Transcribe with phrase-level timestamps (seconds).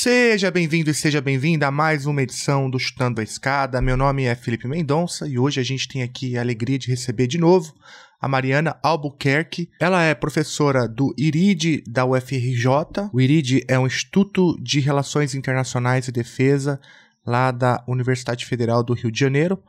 [0.00, 3.82] Seja bem-vindo e seja bem-vinda a mais uma edição do Chutando a Escada.
[3.82, 7.26] Meu nome é Felipe Mendonça e hoje a gente tem aqui a alegria de receber
[7.26, 7.74] de novo
[8.20, 9.68] a Mariana Albuquerque.
[9.80, 13.10] Ela é professora do IRID da UFRJ.
[13.12, 16.80] O IRID é um Instituto de Relações Internacionais e Defesa
[17.26, 19.60] lá da Universidade Federal do Rio de Janeiro.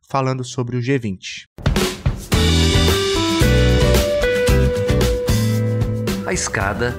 [0.02, 1.46] falando sobre o G20.
[6.26, 6.98] A escada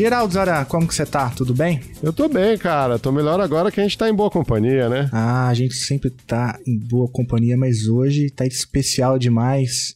[0.00, 1.28] Geraldo Zara, como que você tá?
[1.28, 1.78] Tudo bem?
[2.02, 2.98] Eu tô bem, cara.
[2.98, 5.10] Tô melhor agora que a gente tá em boa companhia, né?
[5.12, 9.94] Ah, a gente sempre tá em boa companhia, mas hoje tá especial demais.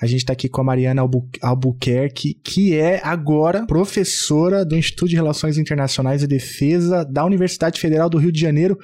[0.00, 5.10] A gente tá aqui com a Mariana Albu Albuquerque, que é agora professora do Instituto
[5.10, 8.78] de Relações Internacionais e Defesa da Universidade Federal do Rio de Janeiro.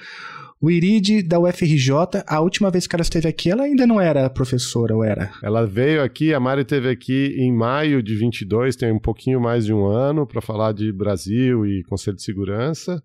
[0.60, 4.28] O Irid da UFRJ, a última vez que ela esteve aqui, ela ainda não era
[4.28, 5.30] professora, ou era?
[5.40, 9.64] Ela veio aqui, a Mari esteve aqui em maio de 22, tem um pouquinho mais
[9.66, 13.00] de um ano, para falar de Brasil e Conselho de Segurança.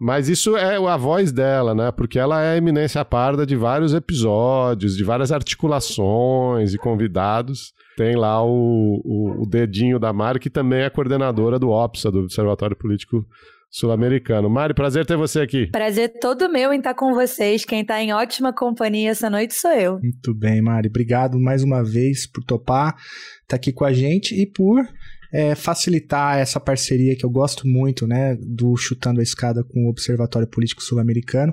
[0.00, 1.92] Mas isso é a voz dela, né?
[1.92, 7.72] Porque ela é eminência parda de vários episódios, de várias articulações e convidados.
[7.96, 12.18] Tem lá o, o, o dedinho da Mari, que também é coordenadora do OPSA, do
[12.18, 13.24] Observatório Político
[13.70, 14.48] sul-americano.
[14.48, 15.66] Mari, prazer ter você aqui.
[15.68, 17.64] Prazer todo meu em estar com vocês.
[17.64, 19.98] Quem está em ótima companhia essa noite sou eu.
[20.00, 20.88] Muito bem, Mari.
[20.88, 24.84] Obrigado mais uma vez por topar estar tá aqui com a gente e por
[25.32, 29.90] é, facilitar essa parceria que eu gosto muito, né, do Chutando a Escada com o
[29.90, 31.52] Observatório Político Sul-Americano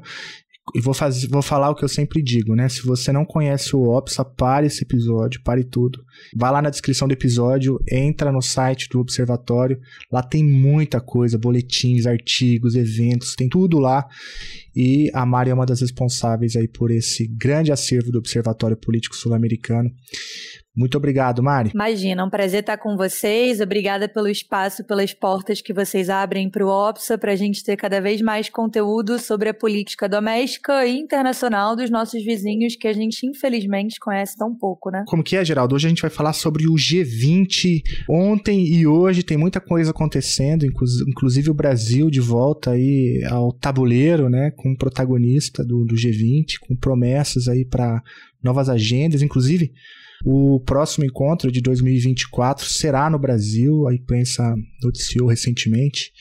[0.74, 2.70] e vou, fazer, vou falar o que eu sempre digo, né?
[2.70, 6.04] Se você não conhece o OPSA, pare esse episódio, pare tudo.
[6.34, 9.80] Vá lá na descrição do episódio, entra no site do Observatório,
[10.10, 14.08] lá tem muita coisa, boletins, artigos, eventos, tem tudo lá.
[14.76, 19.16] E a Mari é uma das responsáveis aí por esse grande acervo do Observatório Político
[19.16, 19.90] Sul-Americano.
[20.76, 21.70] Muito obrigado, Mari.
[21.72, 23.62] Imagina, é um prazer estar com vocês.
[23.62, 27.78] Obrigada pelo espaço, pelas portas que vocês abrem para o OPSA, para a gente ter
[27.78, 32.94] cada vez mais conteúdo sobre a política doméstica e internacional dos nossos vizinhos, que a
[32.94, 35.04] gente infelizmente conhece tão pouco, né?
[35.06, 35.76] Como que é, Geraldo?
[35.76, 37.84] Hoje a gente vai falar sobre o G20.
[38.10, 44.28] Ontem e hoje tem muita coisa acontecendo, inclusive o Brasil de volta aí ao tabuleiro,
[44.28, 48.02] né, com protagonista do, do G20, com promessas aí para
[48.42, 49.74] novas agendas, inclusive
[50.26, 56.14] o próximo encontro de 2024 será no Brasil, a imprensa noticiou recentemente.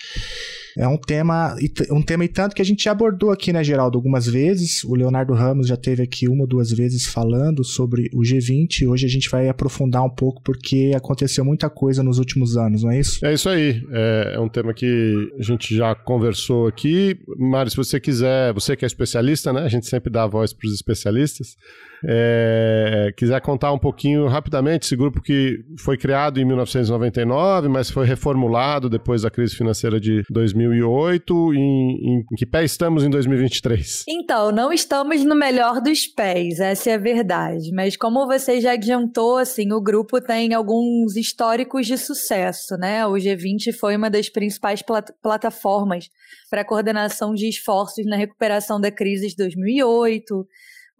[0.77, 1.55] É um tema,
[1.91, 4.85] um tema e tanto que a gente já abordou aqui, né, Geraldo, algumas vezes.
[4.85, 8.89] O Leonardo Ramos já teve aqui uma ou duas vezes falando sobre o G20.
[8.89, 12.91] Hoje a gente vai aprofundar um pouco porque aconteceu muita coisa nos últimos anos, não
[12.91, 13.25] é isso?
[13.25, 13.83] É isso aí.
[13.91, 17.19] É, é um tema que a gente já conversou aqui.
[17.39, 19.63] Mário, se você quiser, você que é especialista, né?
[19.63, 21.57] A gente sempre dá a voz para os especialistas.
[22.05, 28.07] É, quiser contar um pouquinho rapidamente, esse grupo que foi criado em 1999, mas foi
[28.07, 30.25] reformulado depois da crise financeira de
[30.63, 31.55] 2008.
[31.55, 34.05] Em, em, que pé estamos em 2023?
[34.09, 37.73] Então, não estamos no melhor dos pés, essa é a verdade.
[37.73, 43.07] Mas como você já adiantou, assim, o grupo tem alguns históricos de sucesso, né?
[43.07, 46.09] O G20 foi uma das principais plat plataformas
[46.51, 50.47] para coordenação de esforços na recuperação da crise de 2008.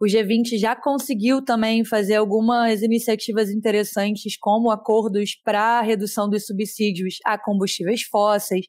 [0.03, 7.19] O G20 já conseguiu também fazer algumas iniciativas interessantes, como acordos para redução dos subsídios
[7.23, 8.65] a combustíveis fósseis.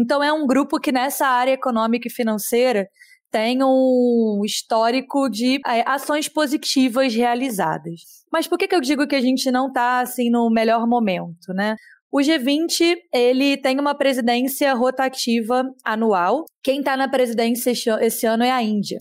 [0.00, 2.88] Então, é um grupo que nessa área econômica e financeira
[3.30, 8.00] tem um histórico de é, ações positivas realizadas.
[8.32, 11.52] Mas por que, que eu digo que a gente não está assim no melhor momento,
[11.54, 11.76] né?
[12.12, 16.44] O G20, ele tem uma presidência rotativa anual.
[16.60, 18.98] Quem está na presidência esse ano é a Índia.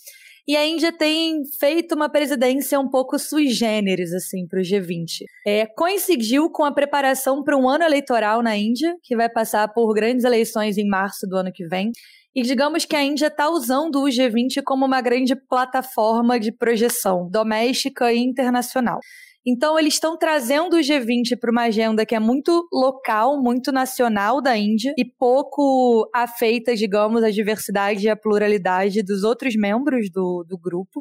[0.50, 5.24] E a Índia tem feito uma presidência um pouco sui generis, assim, para o G20.
[5.46, 9.94] É, coincidiu com a preparação para um ano eleitoral na Índia, que vai passar por
[9.94, 11.92] grandes eleições em março do ano que vem.
[12.36, 17.30] E digamos que a Índia está usando o G20 como uma grande plataforma de projeção
[17.30, 19.00] doméstica e internacional.
[19.46, 24.42] Então, eles estão trazendo o G20 para uma agenda que é muito local, muito nacional
[24.42, 30.44] da Índia e pouco afeita, digamos, à diversidade e à pluralidade dos outros membros do,
[30.48, 31.00] do grupo.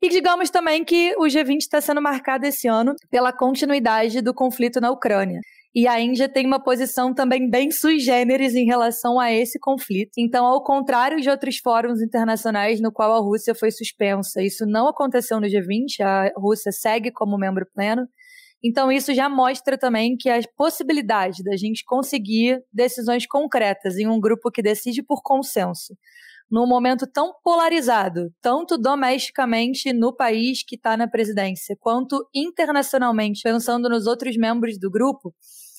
[0.00, 4.80] E digamos também que o G20 está sendo marcado esse ano pela continuidade do conflito
[4.80, 5.40] na Ucrânia.
[5.74, 10.12] E a Índia tem uma posição também bem sui generis em relação a esse conflito.
[10.18, 14.88] Então, ao contrário de outros fóruns internacionais no qual a Rússia foi suspensa, isso não
[14.88, 18.06] aconteceu no G20, a Rússia segue como membro pleno.
[18.64, 24.18] Então, isso já mostra também que a possibilidade da gente conseguir decisões concretas em um
[24.18, 25.94] grupo que decide por consenso,
[26.50, 33.88] num momento tão polarizado, tanto domesticamente no país que está na presidência, quanto internacionalmente, pensando
[33.88, 35.34] nos outros membros do grupo,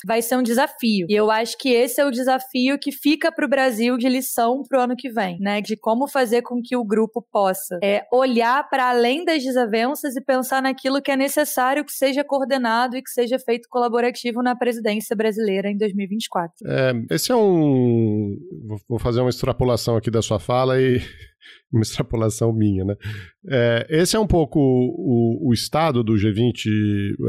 [0.05, 1.05] vai ser um desafio.
[1.09, 4.63] E eu acho que esse é o desafio que fica para o Brasil de lição
[4.67, 5.61] para o ano que vem, né?
[5.61, 10.21] De como fazer com que o grupo possa é, olhar para além das desavenças e
[10.21, 15.15] pensar naquilo que é necessário que seja coordenado e que seja feito colaborativo na presidência
[15.15, 16.67] brasileira em 2024.
[16.67, 18.37] É, esse é um.
[18.87, 21.01] Vou fazer uma extrapolação aqui da sua fala e
[21.71, 22.95] uma extrapolação minha, né?
[23.47, 26.67] É, esse é um pouco o, o estado do G20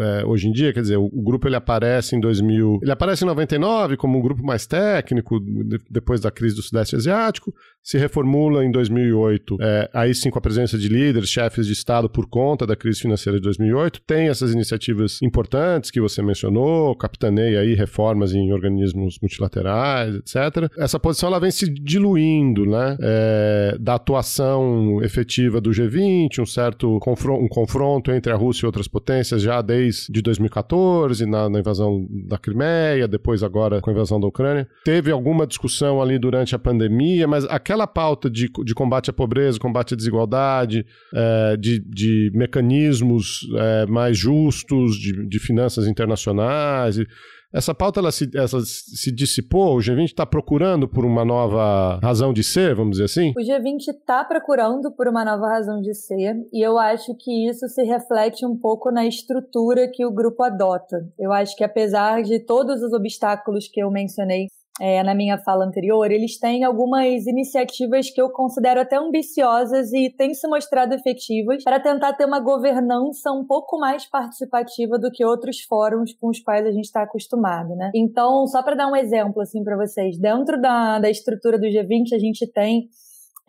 [0.00, 3.22] é, hoje em dia, quer dizer, o, o, grupo ele aparece em 2000, ele aparece
[3.22, 7.96] em 99 como um grupo mais técnico, de, depois da crise do Sudeste Asiático, se
[7.96, 12.28] reformula em 2008, é, aí sim com a presença de líderes, chefes de Estado por
[12.28, 17.74] conta da crise financeira de 2008, tem essas iniciativas importantes que você mencionou, capitaneia aí
[17.74, 20.70] reformas em organismos multilaterais, etc.
[20.76, 26.98] Essa posição ela vem se diluindo, né, é, da atuação efetiva do G20, um certo
[26.98, 32.06] confronto, um confronto entre a Rússia e outras potências já desde 2014, na, na invasão
[32.10, 34.68] da Crimeia, depois agora com a invasão da Ucrânia.
[34.84, 39.58] Teve alguma discussão ali durante a pandemia, mas aquela pauta de, de combate à pobreza,
[39.58, 40.84] combate à desigualdade,
[41.14, 46.98] é, de, de mecanismos é, mais justos, de, de finanças internacionais.
[46.98, 47.06] E,
[47.52, 49.76] essa pauta ela se, essa se dissipou?
[49.76, 53.30] O G20 está procurando por uma nova razão de ser, vamos dizer assim?
[53.36, 57.66] O G20 está procurando por uma nova razão de ser e eu acho que isso
[57.68, 61.08] se reflete um pouco na estrutura que o grupo adota.
[61.18, 64.46] Eu acho que apesar de todos os obstáculos que eu mencionei
[64.80, 70.10] é, na minha fala anterior, eles têm algumas iniciativas que eu considero até ambiciosas e
[70.10, 75.24] têm se mostrado efetivas para tentar ter uma governança um pouco mais participativa do que
[75.24, 77.90] outros fóruns com os quais a gente está acostumado, né?
[77.94, 82.14] Então, só para dar um exemplo assim para vocês, dentro da, da estrutura do G20
[82.14, 82.88] a gente tem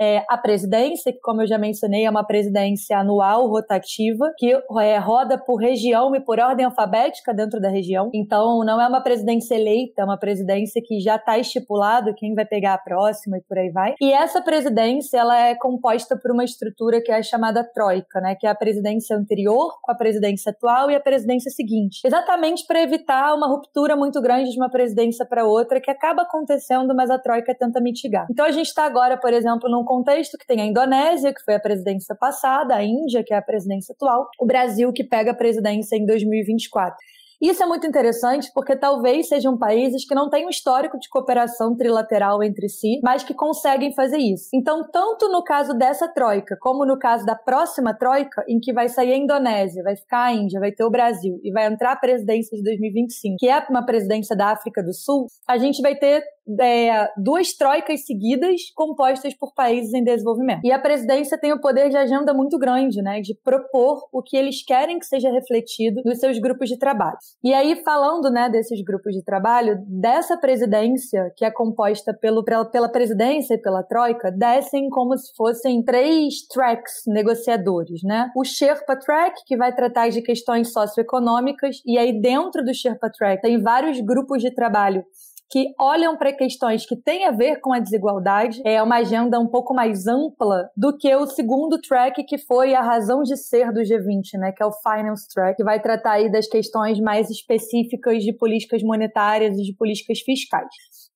[0.01, 4.97] é, a presidência, que, como eu já mencionei, é uma presidência anual rotativa, que é,
[4.97, 8.09] roda por região e por ordem alfabética dentro da região.
[8.11, 12.45] Então, não é uma presidência eleita, é uma presidência que já está estipulado quem vai
[12.45, 13.93] pegar a próxima e por aí vai.
[14.01, 18.33] E essa presidência, ela é composta por uma estrutura que é chamada troika, né?
[18.33, 22.01] Que é a presidência anterior com a presidência atual e a presidência seguinte.
[22.03, 26.95] Exatamente para evitar uma ruptura muito grande de uma presidência para outra, que acaba acontecendo,
[26.95, 28.25] mas a troika tenta mitigar.
[28.31, 31.53] Então, a gente está agora, por exemplo, num contexto que tem a Indonésia, que foi
[31.53, 35.35] a presidência passada, a Índia, que é a presidência atual, o Brasil, que pega a
[35.35, 36.95] presidência em 2024.
[37.41, 41.75] Isso é muito interessante porque talvez sejam países que não têm um histórico de cooperação
[41.75, 44.47] trilateral entre si, mas que conseguem fazer isso.
[44.53, 48.87] Então, tanto no caso dessa troika, como no caso da próxima troika, em que vai
[48.87, 51.95] sair a Indonésia, vai ficar a Índia, vai ter o Brasil e vai entrar a
[51.95, 56.23] presidência de 2025, que é uma presidência da África do Sul, a gente vai ter
[56.59, 60.61] é, duas troicas seguidas compostas por países em desenvolvimento.
[60.63, 64.35] E a presidência tem o poder de agenda muito grande, né, de propor o que
[64.35, 67.17] eles querem que seja refletido nos seus grupos de trabalho.
[67.43, 72.89] E aí, falando né, desses grupos de trabalho, dessa presidência, que é composta pelo, pela
[72.89, 78.29] presidência e pela troika, descem como se fossem três tracks negociadores, né?
[78.35, 83.41] O Sherpa Track, que vai tratar de questões socioeconômicas, e aí dentro do Sherpa Track
[83.41, 85.03] tem vários grupos de trabalho
[85.51, 88.61] que olham para questões que têm a ver com a desigualdade.
[88.65, 92.81] É uma agenda um pouco mais ampla do que o segundo track, que foi a
[92.81, 96.31] razão de ser do G20, né, que é o Finance Track, que vai tratar aí
[96.31, 100.69] das questões mais específicas de políticas monetárias e de políticas fiscais.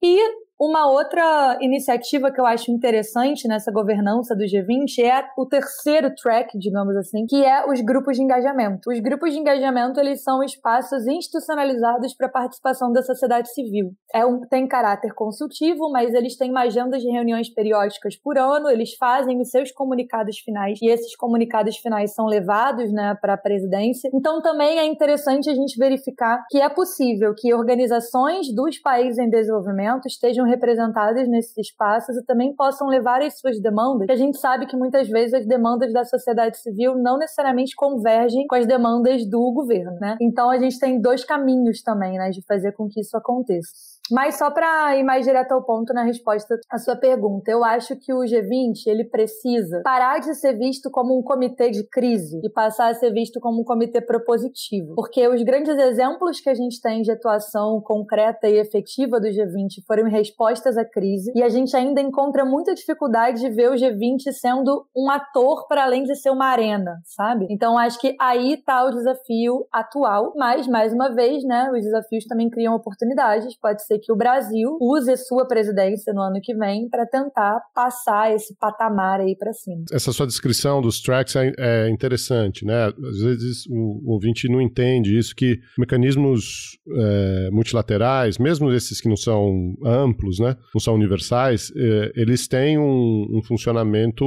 [0.04, 6.14] E uma outra iniciativa que eu acho interessante nessa governança do G20 é o terceiro
[6.16, 8.90] track, digamos assim, que é os grupos de engajamento.
[8.90, 13.92] Os grupos de engajamento, eles são espaços institucionalizados para a participação da sociedade civil.
[14.14, 18.70] É um, tem caráter consultivo, mas eles têm uma agenda de reuniões periódicas por ano,
[18.70, 23.38] eles fazem os seus comunicados finais e esses comunicados finais são levados né, para a
[23.38, 24.10] presidência.
[24.14, 29.30] Então também é interessante a gente verificar que é possível que organizações dos países em
[29.30, 34.08] desenvolvimento estejam sejam representadas nesses espaços e também possam levar as suas demandas.
[34.10, 38.56] A gente sabe que muitas vezes as demandas da sociedade civil não necessariamente convergem com
[38.56, 40.18] as demandas do governo, né?
[40.22, 43.95] Então a gente tem dois caminhos também, né, de fazer com que isso aconteça.
[44.12, 47.96] Mas só para ir mais direto ao ponto na resposta à sua pergunta, eu acho
[47.96, 52.50] que o G20 ele precisa parar de ser visto como um comitê de crise e
[52.50, 56.80] passar a ser visto como um comitê propositivo, porque os grandes exemplos que a gente
[56.82, 61.76] tem de atuação concreta e efetiva do G20 foram respostas à crise e a gente
[61.76, 66.30] ainda encontra muita dificuldade de ver o G20 sendo um ator para além de ser
[66.30, 67.48] uma arena, sabe?
[67.50, 72.26] Então acho que aí está o desafio atual, mas mais uma vez, né, os desafios
[72.26, 76.54] também criam oportunidades, pode ser ser que o Brasil use sua presidência no ano que
[76.56, 79.84] vem para tentar passar esse patamar aí para cima.
[79.92, 82.88] Essa sua descrição dos tracks é, é, interessante, né?
[82.88, 89.18] Às vezes o, ouvinte não entende isso, que mecanismos é, multilaterais, mesmo esses que não
[89.18, 90.56] são amplos, né?
[90.74, 94.26] Não são universais, é, eles têm um, um, funcionamento,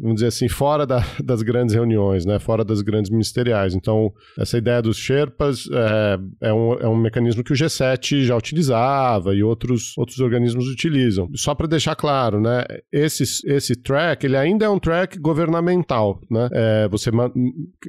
[0.00, 2.38] vamos dizer assim, fora da, das grandes reuniões, né?
[2.38, 3.74] Fora das grandes ministeriais.
[3.74, 8.36] Então, essa ideia dos Sherpas é, é um, é um mecanismo que o G7 já
[8.36, 11.28] utiliza utilizava e outros, outros organismos utilizam.
[11.34, 16.48] Só para deixar claro, né, esse, esse track, ele ainda é um track governamental, né?
[16.52, 17.10] É, você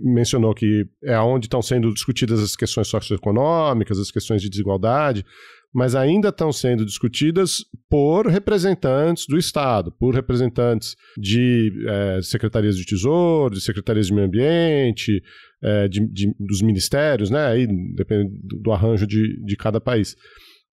[0.02, 5.26] mencionou que é onde estão sendo discutidas as questões socioeconômicas, as questões de desigualdade,
[5.74, 12.86] mas ainda estão sendo discutidas por representantes do Estado, por representantes de é, secretarias de
[12.86, 15.22] tesouro, de secretarias de meio ambiente,
[15.64, 17.48] é, de, de, dos ministérios, né?
[17.48, 20.16] Aí depende do, arranjo de, de cada país.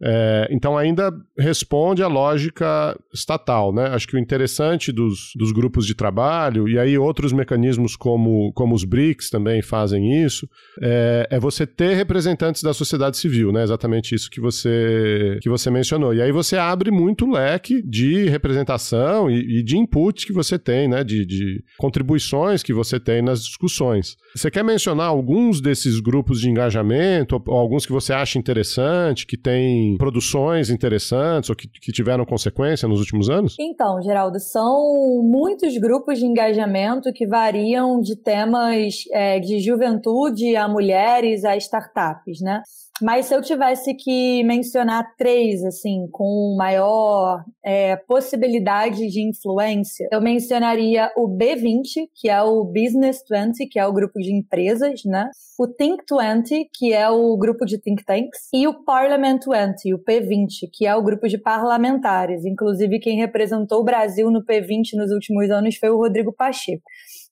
[0.02, 3.88] É, então ainda responde à lógica estatal, né?
[3.88, 8.75] Acho que o interessante dos, dos grupos de trabalho, e aí outros mecanismos como, como
[8.75, 10.49] os BRICS também fazem isso,
[10.80, 13.62] é, é, você ter representantes da sociedade civil, né?
[13.62, 16.14] Exatamente isso que você, que você mencionou.
[16.14, 20.88] E aí você abre muito leque de representação e, e de input que você tem,
[20.88, 21.04] né?
[21.04, 24.16] De, de contribuições que você tem nas discussões.
[24.35, 29.26] Você quer mencionar alguns desses grupos de engajamento, ou, ou alguns que você acha interessante,
[29.26, 33.57] que tem produções interessantes ou que, que tiveram consequência nos últimos anos?
[33.59, 40.69] Então, Geraldo, são muitos grupos de engajamento que variam de temas é, de juventude a
[40.69, 42.63] mulheres a startups, né?
[43.02, 50.21] Mas se eu tivesse que mencionar três, assim, com maior é, possibilidade de influência, eu
[50.21, 55.28] mencionaria o B20, que é o Business 20, que é o grupo de empresas, né?
[55.59, 59.99] O Think 20, que é o grupo de think tanks, e o Parliament 20, o
[59.99, 62.45] P20, que é o grupo de parlamentares.
[62.45, 66.83] Inclusive, quem representou o Brasil no P20 nos últimos anos foi o Rodrigo Pacheco.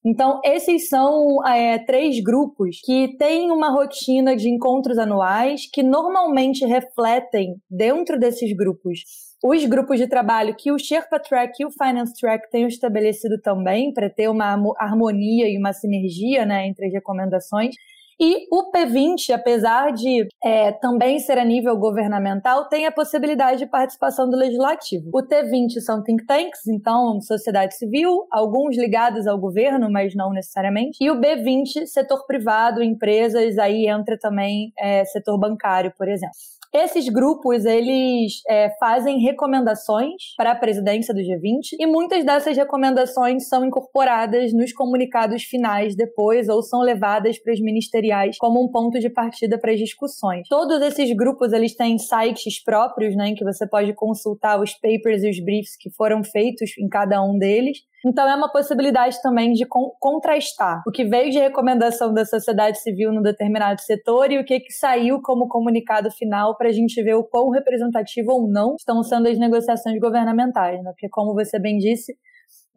[0.05, 6.65] Então, esses são é, três grupos que têm uma rotina de encontros anuais que normalmente
[6.65, 9.01] refletem dentro desses grupos
[9.43, 13.93] os grupos de trabalho que o Sherpa Track e o Finance Track têm estabelecido também
[13.93, 17.77] para ter uma harmonia e uma sinergia né, entre as recomendações.
[18.21, 23.67] E o P20, apesar de é, também ser a nível governamental, tem a possibilidade de
[23.67, 25.09] participação do legislativo.
[25.15, 30.99] O T20 são think tanks, então sociedade civil, alguns ligados ao governo, mas não necessariamente.
[31.01, 36.58] E o B20, setor privado, empresas, aí entra também é, setor bancário, por exemplo.
[36.73, 43.49] Esses grupos, eles é, fazem recomendações para a presidência do G20 e muitas dessas recomendações
[43.49, 48.99] são incorporadas nos comunicados finais depois ou são levadas para os ministeriais como um ponto
[48.99, 50.47] de partida para as discussões.
[50.47, 55.23] Todos esses grupos, eles têm sites próprios, né, em que você pode consultar os papers
[55.23, 57.79] e os briefs que foram feitos em cada um deles.
[58.07, 62.79] Então é uma possibilidade também de con contrastar o que veio de recomendação da sociedade
[62.81, 67.03] civil num determinado setor e o que, que saiu como comunicado final para a gente
[67.03, 70.91] ver o quão representativo ou não estão sendo as negociações governamentais, né?
[70.93, 72.17] Porque como você bem disse,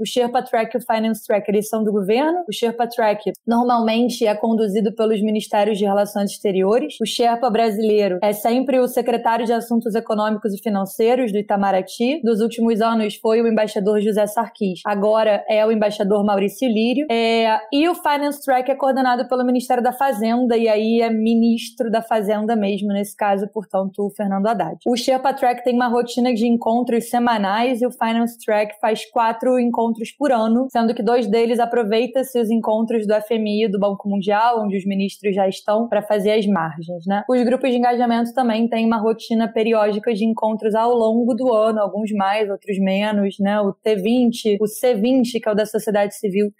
[0.02, 2.40] O Sherpa Track e o Finance Track, eles são do governo.
[2.50, 6.96] O Sherpa Track normalmente é conduzido pelos Ministérios de Relações Exteriores.
[7.00, 12.20] O Sherpa brasileiro é sempre o secretário de Assuntos Econômicos e Financeiros do Itamaraty.
[12.24, 14.80] Dos últimos anos foi o embaixador José Sarkis.
[14.88, 17.06] Agora é o embaixador Maurício Lírio.
[17.12, 17.60] É...
[17.72, 22.02] E o Finance Track é coordenado pelo Ministério da Fazenda, e aí é ministro da
[22.02, 24.78] Fazenda mesmo, nesse caso, portanto, o Fernando Haddad.
[24.88, 29.60] O Sherpa Track tem uma rotina de encontros semanais e o Finance Track faz quatro
[29.60, 34.08] encontros por ano, sendo que dois deles aproveita-se os encontros do FMI e do Banco
[34.08, 37.06] Mundial, onde os ministros já estão, para fazer as margens.
[37.06, 37.24] Né?
[37.30, 41.80] Os grupos de engajamento também têm uma rotina periódica de encontros ao longo do ano,
[41.80, 43.36] alguns mais, outros menos.
[43.40, 43.60] Né?
[43.60, 46.52] O T20, o C20, que é o da sociedade civil,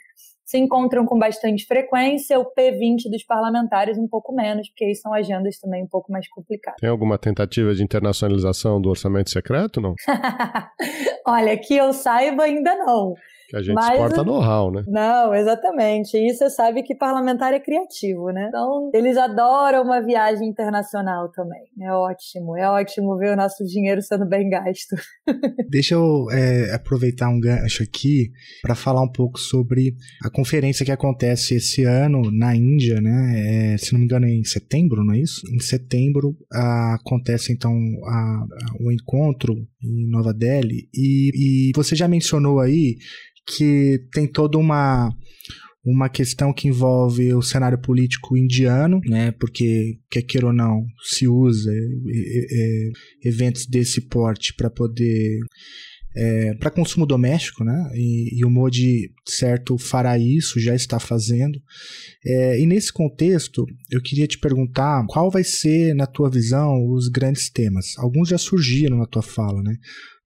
[0.52, 5.14] se encontram com bastante frequência, o P20 dos parlamentares um pouco menos, porque aí são
[5.14, 6.78] agendas também um pouco mais complicadas.
[6.78, 9.94] Tem alguma tentativa de internacionalização do orçamento secreto, não?
[11.26, 13.14] Olha, que eu saiba ainda não.
[13.52, 14.82] Que a gente Mas, exporta know-how, né?
[14.88, 16.16] Não, exatamente.
[16.16, 18.46] E você sabe que parlamentar é criativo, né?
[18.48, 21.60] Então, eles adoram uma viagem internacional também.
[21.82, 24.96] É ótimo, é ótimo ver o nosso dinheiro sendo bem gasto.
[25.70, 28.32] Deixa eu é, aproveitar um gancho aqui
[28.62, 33.74] para falar um pouco sobre a conferência que acontece esse ano na Índia, né?
[33.74, 35.42] É, se não me engano, é em setembro, não é isso?
[35.54, 37.74] Em setembro a, acontece então
[38.06, 38.48] a, a,
[38.80, 42.98] o encontro em Nova Delhi e, e você já mencionou aí
[43.46, 45.12] que tem toda uma
[45.84, 51.28] uma questão que envolve o cenário político indiano, né, porque, quer queira ou não, se
[51.28, 52.92] usa é, é,
[53.28, 55.40] eventos desse porte para poder.
[56.16, 57.90] É, para consumo doméstico, né?
[57.94, 61.62] E, e, o Modi, certo, fará isso, já está fazendo.
[62.26, 67.08] É, e nesse contexto, eu queria te perguntar qual vai ser, na tua visão, os
[67.08, 67.98] grandes temas.
[67.98, 69.76] Alguns já surgiram na tua fala, né?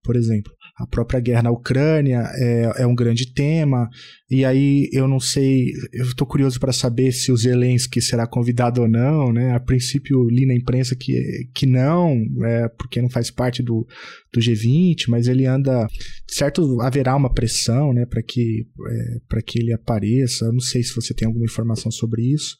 [0.02, 3.88] Por exemplo, a própria guerra na Ucrânia é, é um grande tema.
[4.30, 8.82] E aí eu não sei, eu estou curioso para saber se o Zelensky será convidado
[8.82, 9.52] ou não, né?
[9.54, 12.14] A princípio li na imprensa que, que não,
[12.44, 13.86] é, porque não faz parte do,
[14.30, 15.86] do G20, mas ele anda,
[16.26, 20.46] certo, haverá uma pressão, né, para que é, para que ele apareça.
[20.46, 22.56] Eu não sei se você tem alguma informação sobre isso.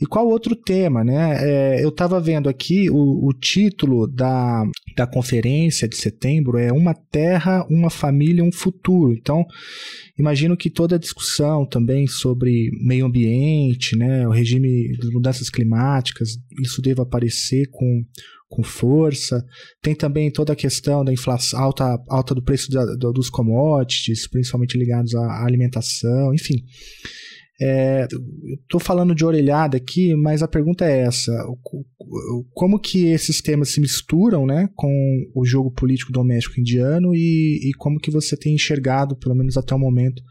[0.00, 1.38] E qual outro tema, né?
[1.40, 4.64] É, eu estava vendo aqui o, o título da,
[4.96, 9.12] da conferência de setembro é Uma Terra, uma Família, um Futuro.
[9.12, 9.44] Então
[10.18, 16.38] Imagino que toda a discussão também sobre meio ambiente, né, o regime das mudanças climáticas,
[16.60, 18.04] isso deva aparecer com,
[18.52, 19.44] com força.
[19.80, 24.28] Tem também toda a questão da inflação, alta, alta do preço da, do, dos commodities,
[24.28, 26.56] principalmente ligados à alimentação, enfim.
[27.60, 28.06] É,
[28.62, 31.32] Estou falando de orelhada aqui, mas a pergunta é essa:
[32.52, 34.90] como que esses temas se misturam, né, com
[35.34, 39.74] o jogo político doméstico indiano e, e como que você tem enxergado, pelo menos até
[39.74, 40.22] o momento,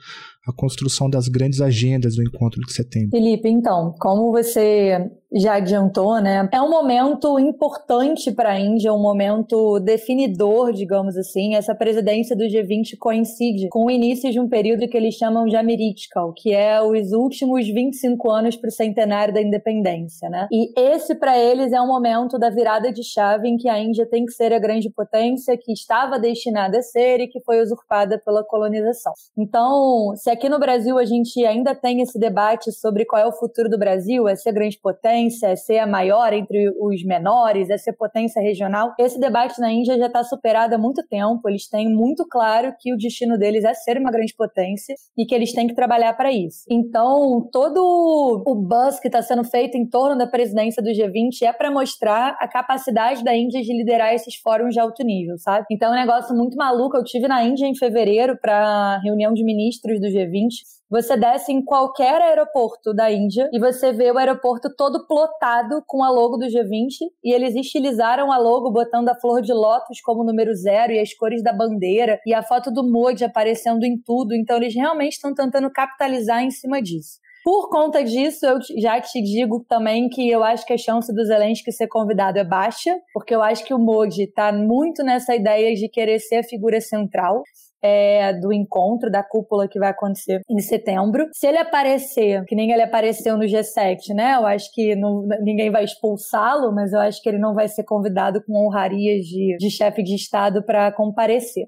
[0.46, 3.12] a construção das grandes agendas do encontro de setembro.
[3.12, 6.48] Felipe, então, como você já adiantou, né?
[6.52, 11.56] É um momento importante para a Índia, um momento definidor, digamos assim.
[11.56, 15.56] Essa presidência do G20 coincide com o início de um período que eles chamam de
[15.56, 20.48] Amiritkal, que é os últimos 25 anos para o centenário da independência, né?
[20.52, 24.06] E esse para eles é um momento da virada de chave em que a Índia
[24.06, 28.22] tem que ser a grande potência que estava destinada a ser e que foi usurpada
[28.24, 29.14] pela colonização.
[29.38, 33.32] Então, se aqui no Brasil a gente ainda tem esse debate sobre qual é o
[33.32, 37.78] futuro do Brasil, é ser grande potência, é ser a maior entre os menores, é
[37.78, 41.48] ser potência regional, esse debate na Índia já está superado há muito tempo.
[41.48, 45.36] Eles têm muito claro que o destino deles é ser uma grande potência e que
[45.36, 46.64] eles têm que trabalhar para isso.
[46.70, 51.54] Então, todo o buzz que está sendo feito em torno da presidência do G20 é
[51.54, 55.66] para mostrar a capacidade da Índia de liderar esses fóruns de alto nível, sabe?
[55.72, 56.98] Então, é um negócio muito maluco.
[56.98, 61.54] Eu tive na Índia em fevereiro para reunião de ministros do G20 G20, você desce
[61.54, 66.36] em qualquer aeroporto da Índia e você vê o aeroporto todo plotado com a logo
[66.36, 70.92] do G20 e eles estilizaram a logo botando a flor de lótus como número zero
[70.92, 74.36] e as cores da bandeira e a foto do Modi aparecendo em tudo.
[74.36, 77.22] Então eles realmente estão tentando capitalizar em cima disso.
[77.42, 81.26] Por conta disso, eu já te digo também que eu acho que a chance do
[81.26, 85.74] Zelensky ser convidado é baixa, porque eu acho que o Modi está muito nessa ideia
[85.74, 87.42] de querer ser a figura central
[87.82, 91.28] é, do encontro, da cúpula que vai acontecer em setembro.
[91.34, 94.36] Se ele aparecer, que nem ele apareceu no G7, né?
[94.36, 97.84] Eu acho que não, ninguém vai expulsá-lo, mas eu acho que ele não vai ser
[97.84, 101.66] convidado com honrarias de, de chefe de Estado para comparecer.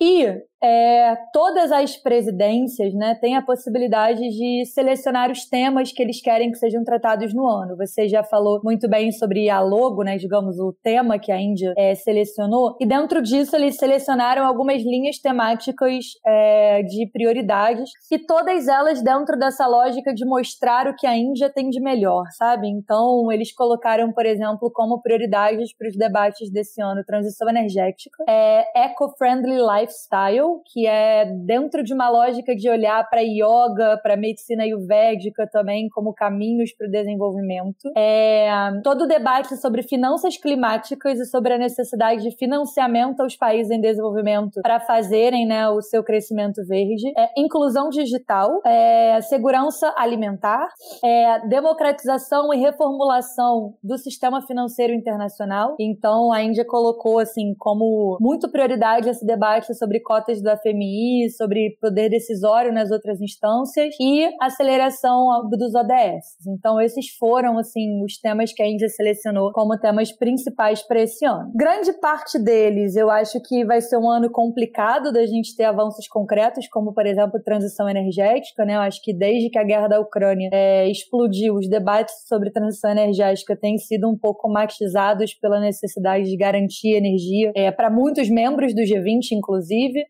[0.00, 0.26] E
[0.64, 6.50] é, todas as presidências né, têm a possibilidade de selecionar os temas que eles querem
[6.50, 7.76] que sejam tratados no ano.
[7.76, 11.74] Você já falou muito bem sobre a logo, né, digamos, o tema que a Índia
[11.76, 18.66] é, selecionou, e dentro disso eles selecionaram algumas linhas temáticas é, de prioridades, e todas
[18.66, 22.68] elas dentro dessa lógica de mostrar o que a Índia tem de melhor, sabe?
[22.68, 28.64] Então, eles colocaram, por exemplo, como prioridades para os debates desse ano transição energética, é,
[28.86, 35.48] eco-friendly lifestyle, que é dentro de uma lógica de olhar para yoga, para medicina ayurvédica
[35.50, 37.90] também como caminhos para o desenvolvimento.
[37.96, 38.48] É,
[38.82, 43.80] todo o debate sobre finanças climáticas e sobre a necessidade de financiamento aos países em
[43.80, 47.12] desenvolvimento para fazerem né, o seu crescimento verde.
[47.16, 50.68] É, inclusão digital, é, segurança alimentar,
[51.02, 55.76] é, democratização e reformulação do sistema financeiro internacional.
[55.78, 61.76] Então, a Índia colocou assim como muito prioridade esse debate sobre cotas do FMI, sobre
[61.80, 66.36] poder decisório nas outras instâncias e aceleração dos ODS.
[66.46, 71.24] Então, esses foram, assim, os temas que a Índia selecionou como temas principais para esse
[71.24, 71.50] ano.
[71.54, 76.06] Grande parte deles, eu acho que vai ser um ano complicado da gente ter avanços
[76.06, 78.76] concretos, como, por exemplo, transição energética, né?
[78.76, 82.90] Eu acho que desde que a guerra da Ucrânia é, explodiu, os debates sobre transição
[82.90, 88.74] energética têm sido um pouco matizados pela necessidade de garantir energia é, para muitos membros
[88.74, 90.04] do G20, inclusive.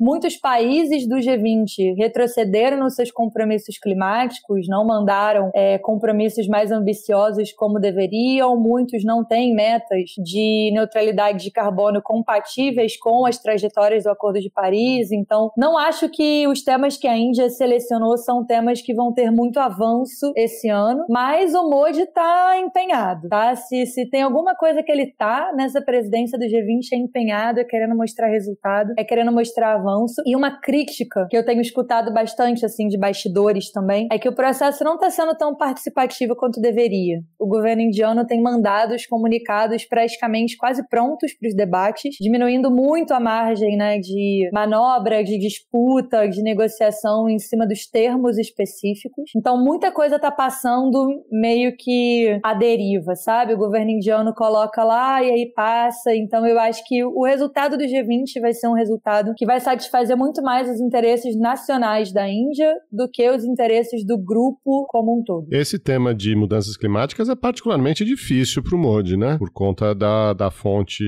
[0.00, 7.52] Muitos países do G20 retrocederam nos seus compromissos climáticos, não mandaram é, compromissos mais ambiciosos
[7.52, 8.58] como deveriam.
[8.58, 14.48] Muitos não têm metas de neutralidade de carbono compatíveis com as trajetórias do Acordo de
[14.48, 15.12] Paris.
[15.12, 19.30] Então, não acho que os temas que a Índia selecionou são temas que vão ter
[19.30, 23.54] muito avanço esse ano, mas o Modi está empenhado, tá?
[23.54, 27.64] Se, se tem alguma coisa que ele está nessa presidência do G20 é empenhado, é
[27.64, 30.22] querendo mostrar resultado, é querendo mostrar avanço avanço.
[30.24, 34.34] E uma crítica que eu tenho escutado bastante, assim, de bastidores também, é que o
[34.34, 37.20] processo não está sendo tão participativo quanto deveria.
[37.38, 43.20] O governo indiano tem mandados comunicados praticamente quase prontos para os debates, diminuindo muito a
[43.20, 49.30] margem né, de manobra, de disputa, de negociação em cima dos termos específicos.
[49.36, 53.54] Então, muita coisa está passando meio que à deriva, sabe?
[53.54, 56.14] O governo indiano coloca lá e aí passa.
[56.14, 59.79] Então, eu acho que o resultado do G20 vai ser um resultado que vai satisfazer
[59.80, 65.18] satisfazer muito mais os interesses nacionais da Índia do que os interesses do grupo como
[65.18, 65.46] um todo.
[65.50, 69.38] Esse tema de mudanças climáticas é particularmente difícil para o Modi, né?
[69.38, 71.02] Por conta da, da fonte,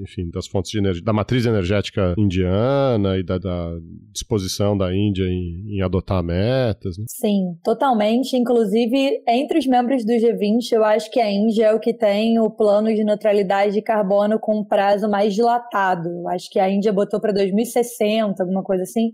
[0.00, 3.70] enfim, das fontes de energia, da matriz energética indiana e da, da
[4.12, 6.98] disposição da Índia em, em adotar metas.
[6.98, 7.04] Né?
[7.08, 8.36] Sim, totalmente.
[8.36, 12.38] Inclusive, entre os membros do G20, eu acho que a Índia é o que tem
[12.40, 16.08] o plano de neutralidade de carbono com um prazo mais dilatado.
[16.08, 19.12] Eu acho que a Índia botou para 2060 60, alguma coisa assim,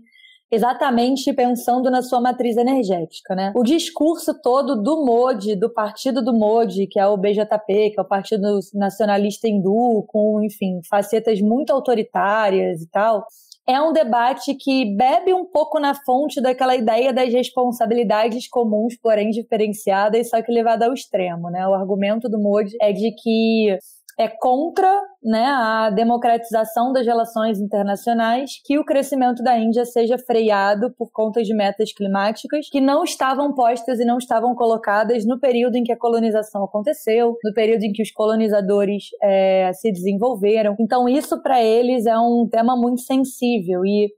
[0.51, 3.53] exatamente pensando na sua matriz energética, né?
[3.55, 8.01] O discurso todo do Modi, do partido do Modi, que é o BJP, que é
[8.01, 13.25] o Partido Nacionalista Hindu, com, enfim, facetas muito autoritárias e tal,
[13.67, 19.29] é um debate que bebe um pouco na fonte daquela ideia das responsabilidades comuns, porém
[19.29, 21.65] diferenciadas, só que levada ao extremo, né?
[21.67, 23.77] O argumento do Modi é de que
[24.21, 24.89] é contra
[25.23, 31.43] né, a democratização das relações internacionais, que o crescimento da Índia seja freado por conta
[31.43, 35.91] de metas climáticas que não estavam postas e não estavam colocadas no período em que
[35.91, 40.75] a colonização aconteceu, no período em que os colonizadores é, se desenvolveram.
[40.79, 44.09] Então, isso para eles é um tema muito sensível e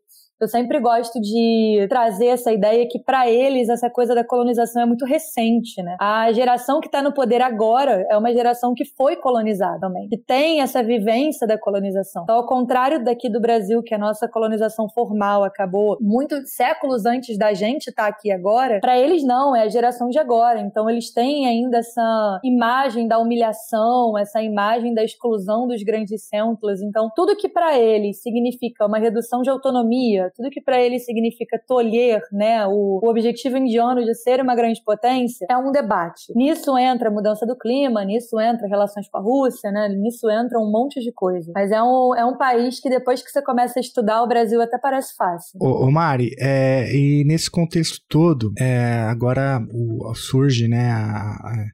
[0.43, 4.85] eu sempre gosto de trazer essa ideia que para eles essa coisa da colonização é
[4.85, 5.95] muito recente, né?
[5.99, 10.17] A geração que está no poder agora é uma geração que foi colonizada também, que
[10.17, 12.23] tem essa vivência da colonização.
[12.23, 17.37] Então, ao contrário daqui do Brasil, que a nossa colonização formal acabou muitos séculos antes
[17.37, 20.59] da gente estar tá aqui agora, para eles não, é a geração de agora.
[20.59, 26.81] Então, eles têm ainda essa imagem da humilhação, essa imagem da exclusão dos grandes centros.
[26.81, 31.61] Então, tudo que para eles significa uma redução de autonomia, tudo que para ele significa
[31.67, 36.33] tolher né, o, o, objetivo indiano de ser uma grande potência, é um debate.
[36.35, 40.59] Nisso entra a mudança do clima, nisso entra relações com a Rússia, né, nisso entra
[40.59, 41.51] um monte de coisa.
[41.55, 44.61] Mas é um, é um país que depois que você começa a estudar, o Brasil
[44.61, 45.59] até parece fácil.
[45.61, 51.67] Ô, ô Mari, é, e nesse contexto todo, é, agora o, surge né, a,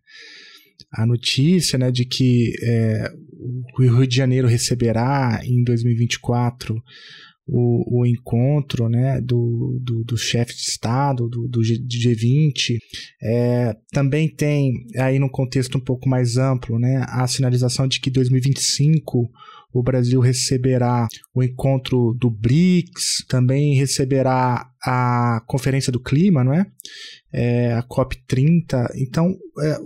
[0.94, 3.12] a, a notícia né, de que é,
[3.78, 6.76] o Rio de Janeiro receberá em 2024
[7.52, 12.78] o, o encontro né, do, do, do chefe de Estado, do, do G20.
[13.22, 18.10] É, também tem, aí num contexto um pouco mais amplo, né, a sinalização de que
[18.10, 19.30] 2025
[19.72, 26.66] o Brasil receberá o encontro do BRICS, também receberá a Conferência do Clima, não é?
[27.32, 28.90] é a COP30.
[28.96, 29.78] Então, é,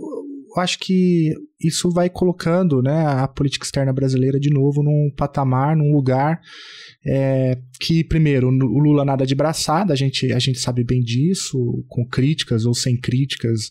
[0.56, 5.92] acho que isso vai colocando né, a política externa brasileira de novo num patamar, num
[5.92, 6.40] lugar
[7.06, 11.84] é, que, primeiro, o Lula nada de braçada, a gente, a gente sabe bem disso,
[11.88, 13.70] com críticas ou sem críticas,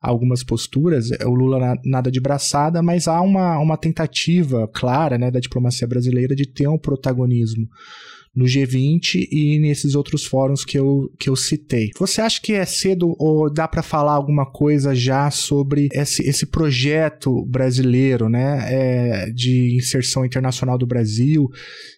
[0.00, 5.38] algumas posturas, o Lula nada de braçada, mas há uma, uma tentativa clara né, da
[5.38, 7.68] diplomacia brasileira de ter um protagonismo
[8.34, 11.90] no G20 e nesses outros fóruns que eu, que eu citei.
[11.98, 16.46] Você acha que é cedo ou dá para falar alguma coisa já sobre esse, esse
[16.46, 21.48] projeto brasileiro né, é, de inserção internacional do Brasil?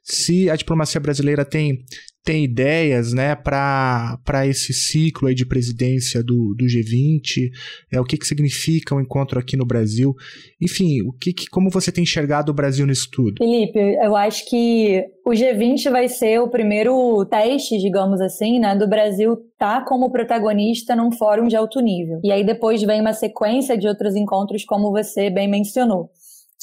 [0.02, 1.84] Se a diplomacia brasileira tem
[2.24, 7.50] tem ideias né, para esse ciclo aí de presidência do, do G20,
[7.92, 10.14] é, o que, que significa o um encontro aqui no Brasil.
[10.60, 13.34] Enfim, o que, que, como você tem enxergado o Brasil nisso tudo?
[13.36, 18.88] Felipe, eu acho que o G20 vai ser o primeiro teste, digamos assim, né, do
[18.88, 22.20] Brasil estar tá como protagonista num fórum de alto nível.
[22.24, 26.10] E aí depois vem uma sequência de outros encontros, como você bem mencionou.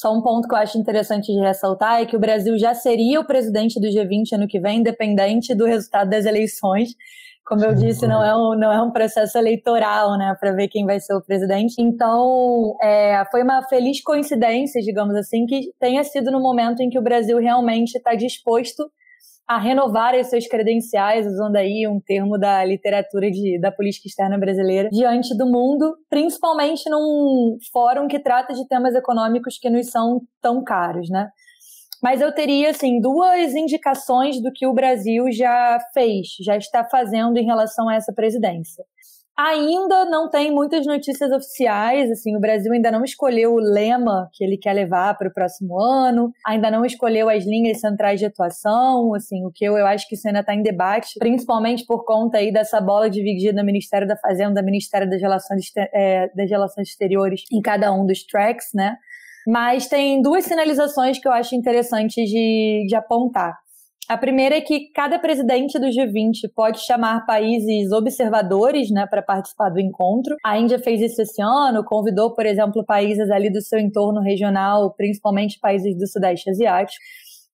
[0.01, 3.19] Só um ponto que eu acho interessante de ressaltar é que o Brasil já seria
[3.19, 6.95] o presidente do G20 ano que vem, independente do resultado das eleições.
[7.45, 10.87] Como eu disse, não é um, não é um processo eleitoral, né, para ver quem
[10.87, 11.75] vai ser o presidente.
[11.77, 16.97] Então, é, foi uma feliz coincidência, digamos assim, que tenha sido no momento em que
[16.97, 18.89] o Brasil realmente está disposto
[19.51, 24.37] a renovar as suas credenciais, usando aí um termo da literatura de, da política externa
[24.37, 30.21] brasileira, diante do mundo, principalmente num fórum que trata de temas econômicos que nos são
[30.41, 31.27] tão caros, né?
[32.01, 37.37] Mas eu teria, assim, duas indicações do que o Brasil já fez, já está fazendo
[37.37, 38.85] em relação a essa presidência.
[39.43, 44.43] Ainda não tem muitas notícias oficiais, assim, o Brasil ainda não escolheu o lema que
[44.43, 49.15] ele quer levar para o próximo ano, ainda não escolheu as linhas centrais de atuação,
[49.15, 52.37] assim, o que eu, eu acho que isso ainda está em debate, principalmente por conta
[52.37, 57.41] aí dessa bola dividida no Ministério da Fazenda, Ministério das Relações, é, das Relações Exteriores
[57.51, 58.95] em cada um dos tracks, né?
[59.47, 63.57] Mas tem duas sinalizações que eu acho interessantes de, de apontar.
[64.11, 69.69] A primeira é que cada presidente do G20 pode chamar países observadores né, para participar
[69.69, 70.35] do encontro.
[70.43, 74.93] A Índia fez isso esse ano, convidou, por exemplo, países ali do seu entorno regional,
[74.97, 77.01] principalmente países do Sudeste Asiático.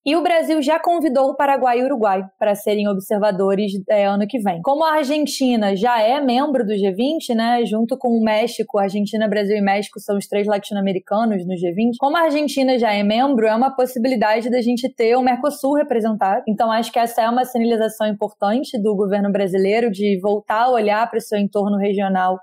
[0.08, 4.26] E o Brasil já convidou o Paraguai e o Uruguai para serem observadores é, ano
[4.26, 4.62] que vem.
[4.62, 9.58] Como a Argentina já é membro do G20, né, junto com o México, Argentina, Brasil
[9.58, 11.96] e México são os três latino-americanos no G20.
[12.00, 16.42] Como a Argentina já é membro, é uma possibilidade da gente ter o Mercosul representado.
[16.48, 21.06] Então acho que essa é uma sinalização importante do governo brasileiro de voltar a olhar
[21.10, 22.40] para o seu entorno regional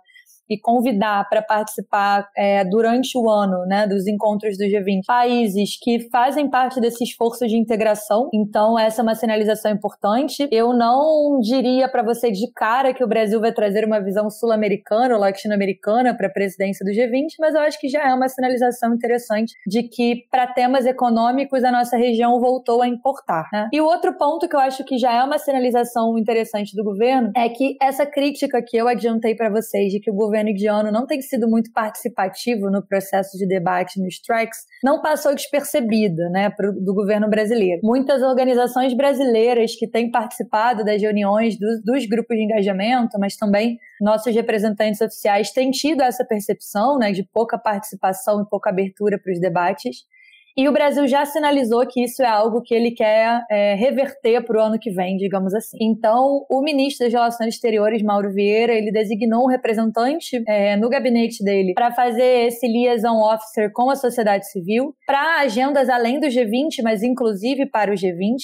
[0.54, 6.08] e convidar para participar é, durante o ano né, dos encontros do G20 países que
[6.10, 8.28] fazem parte desse esforço de integração.
[8.32, 10.48] Então, essa é uma sinalização importante.
[10.50, 15.14] Eu não diria para você de cara que o Brasil vai trazer uma visão sul-americana
[15.14, 18.94] ou latino-americana para a presidência do G20, mas eu acho que já é uma sinalização
[18.94, 23.48] interessante de que, para temas econômicos, a nossa região voltou a importar.
[23.52, 23.68] Né?
[23.72, 27.32] E o outro ponto que eu acho que já é uma sinalização interessante do governo
[27.36, 30.92] é que essa crítica que eu adiantei para vocês de que o governo governo indiano
[30.92, 36.50] não tem sido muito participativo no processo de debate nos strikes, não passou despercebida né,
[36.84, 37.80] do governo brasileiro.
[37.82, 43.78] Muitas organizações brasileiras que têm participado das reuniões do, dos grupos de engajamento, mas também
[44.00, 49.32] nossos representantes oficiais têm tido essa percepção né, de pouca participação e pouca abertura para
[49.32, 50.04] os debates.
[50.56, 54.56] E o Brasil já sinalizou que isso é algo que ele quer é, reverter para
[54.56, 55.76] o ano que vem, digamos assim.
[55.80, 61.42] Então, o ministro das Relações Exteriores, Mauro Vieira, ele designou um representante é, no gabinete
[61.42, 66.82] dele para fazer esse liaison officer com a sociedade civil, para agendas além do G20,
[66.84, 68.36] mas inclusive para o G20.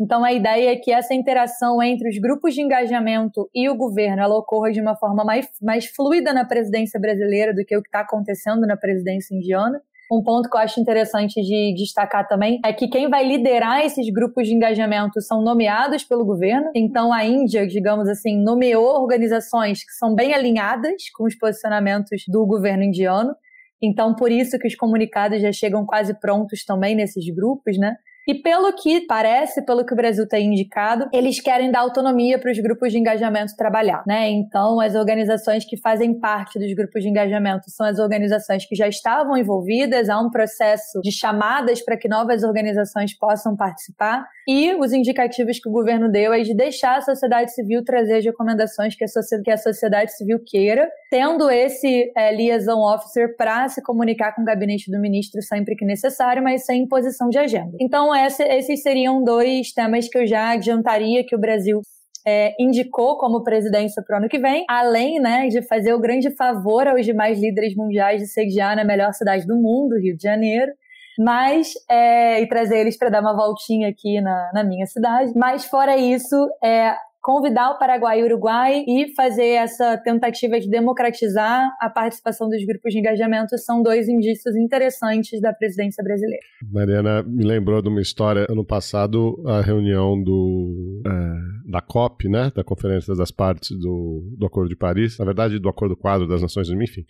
[0.00, 4.22] Então, a ideia é que essa interação entre os grupos de engajamento e o governo
[4.22, 7.88] ela ocorra de uma forma mais, mais fluida na presidência brasileira do que o que
[7.88, 9.80] está acontecendo na presidência indiana.
[10.12, 14.12] Um ponto que eu acho interessante de destacar também é que quem vai liderar esses
[14.12, 16.70] grupos de engajamento são nomeados pelo governo.
[16.76, 22.44] Então, a Índia, digamos assim, nomeou organizações que são bem alinhadas com os posicionamentos do
[22.44, 23.34] governo indiano.
[23.80, 27.96] Então, por isso que os comunicados já chegam quase prontos também nesses grupos, né?
[28.26, 32.50] E pelo que parece, pelo que o Brasil tem indicado, eles querem dar autonomia para
[32.50, 34.30] os grupos de engajamento trabalhar, né?
[34.30, 38.86] Então, as organizações que fazem parte dos grupos de engajamento são as organizações que já
[38.86, 44.92] estavam envolvidas, há um processo de chamadas para que novas organizações possam participar, e os
[44.92, 49.04] indicativos que o governo deu é de deixar a sociedade civil trazer as recomendações que
[49.04, 54.90] a, sociedade civil queira, tendo esse é, liaison officer para se comunicar com o gabinete
[54.90, 57.76] do ministro sempre que necessário, mas sem imposição de agenda.
[57.80, 61.80] Então, esse, esses seriam dois temas que eu já adiantaria que o Brasil
[62.26, 66.30] é, indicou como presidência para o ano que vem, além né, de fazer o grande
[66.36, 70.72] favor aos demais líderes mundiais de sediar na melhor cidade do mundo, Rio de Janeiro.
[71.18, 75.32] Mas, é, e trazer eles para dar uma voltinha aqui na, na minha cidade.
[75.36, 80.68] Mas, fora isso, é, convidar o Paraguai e o Uruguai e fazer essa tentativa de
[80.68, 86.42] democratizar a participação dos grupos de engajamento são dois indícios interessantes da presidência brasileira.
[86.70, 92.50] Mariana me lembrou de uma história ano passado, a reunião do é, da COP, né,
[92.54, 96.42] da Conferência das Partes do, do Acordo de Paris, na verdade do Acordo Quadro das
[96.42, 97.04] Nações Unidas, enfim.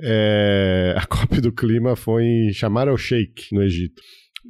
[0.00, 4.00] É, a COP do clima foi em Sharm el-Sheikh, no Egito.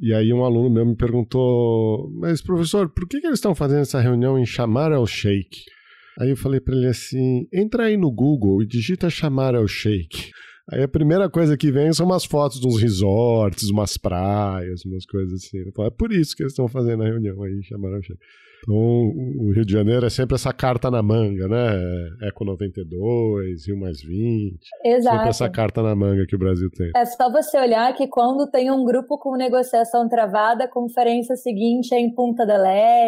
[0.01, 3.81] E aí um aluno meu me perguntou, mas professor, por que, que eles estão fazendo
[3.81, 5.63] essa reunião em chamar ao Sheikh?
[6.19, 10.31] Aí eu falei para ele assim, entra aí no Google e digita chamar ao Sheikh.
[10.69, 15.05] Aí a primeira coisa que vem são umas fotos de uns resorts, umas praias, umas
[15.05, 15.71] coisas assim.
[15.75, 18.19] Falei, é por isso que eles estão fazendo a reunião aí, chamaram ao Sheikh.
[18.63, 22.27] Então, o Rio de Janeiro é sempre essa carta na manga, né?
[22.27, 24.57] Eco 92, Rio mais 20.
[24.83, 25.15] Exato.
[25.15, 26.91] Sempre essa carta na manga que o Brasil tem.
[26.95, 31.93] É só você olhar que quando tem um grupo com negociação travada, a conferência seguinte
[31.93, 32.65] é em Punta del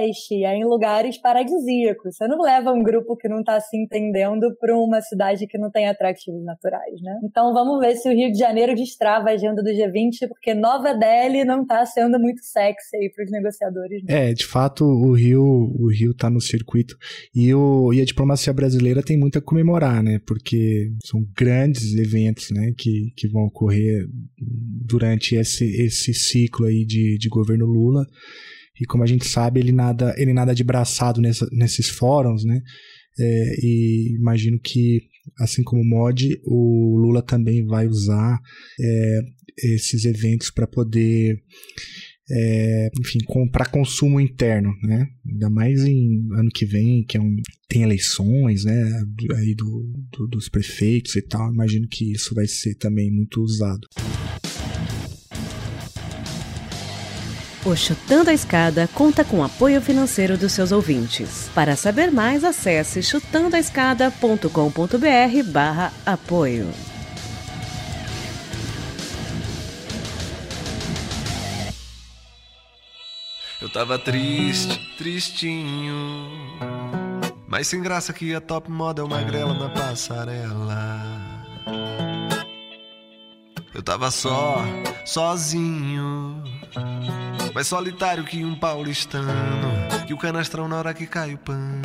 [0.09, 2.15] Este, é em lugares paradisíacos.
[2.15, 5.71] Você não leva um grupo que não está se entendendo para uma cidade que não
[5.71, 7.19] tem atrativos naturais, né?
[7.23, 10.93] Então vamos ver se o Rio de Janeiro destrava a agenda do G20, porque Nova
[10.93, 14.03] Delhi não está sendo muito sexy aí para os negociadores.
[14.03, 14.29] Né?
[14.29, 16.95] É, de fato, o Rio O Rio tá no circuito.
[17.33, 20.19] E, o, e a diplomacia brasileira tem muito a comemorar, né?
[20.25, 22.73] Porque são grandes eventos, né?
[22.77, 24.05] Que, que vão ocorrer
[24.37, 28.05] durante esse, esse ciclo aí de, de governo Lula.
[28.79, 32.61] E como a gente sabe, ele nada, ele nada de braçado nessa, nesses fóruns, né?
[33.19, 35.01] É, e imagino que,
[35.39, 38.39] assim como o MOD, o Lula também vai usar
[38.79, 39.19] é,
[39.63, 41.41] esses eventos para poder
[42.31, 43.19] é, enfim,
[43.51, 45.07] para consumo interno, né?
[45.29, 47.35] Ainda mais em ano que vem, que é um,
[47.67, 49.03] tem eleições, né?
[49.35, 51.51] Aí do, do, dos prefeitos e tal.
[51.51, 53.87] Imagino que isso vai ser também muito usado.
[57.65, 61.49] O Chutando a Escada conta com apoio financeiro dos seus ouvintes.
[61.53, 66.67] Para saber mais, acesse chutandoaescada.com.br barra apoio.
[73.69, 76.27] Eu tava triste, tristinho.
[77.47, 80.99] Mas sem graça que a top model magrela na passarela.
[83.71, 84.55] Eu tava só,
[85.05, 86.43] sozinho.
[87.53, 89.29] Mais solitário que um paulistano.
[90.07, 91.83] Que o canastrão na hora que cai o pano.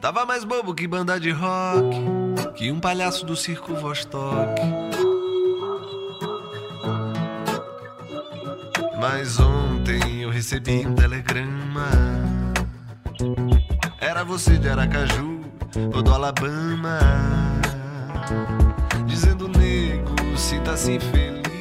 [0.00, 2.54] Tava mais bobo que banda de rock.
[2.54, 4.62] Que um palhaço do circo Vostok.
[9.06, 11.90] Mas ontem eu recebi um telegrama.
[14.00, 15.42] Era você de Aracaju
[15.94, 16.98] ou do Alabama.
[19.06, 21.53] Dizendo, nego, se tá assim feliz.